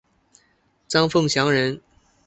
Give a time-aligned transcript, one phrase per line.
[0.87, 1.79] 张凤翙人。